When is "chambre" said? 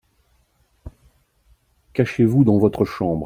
2.85-3.19